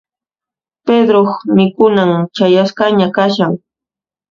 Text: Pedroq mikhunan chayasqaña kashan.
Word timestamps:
Pedroq 0.85 1.31
mikhunan 1.55 2.11
chayasqaña 2.35 3.07
kashan. 3.15 3.53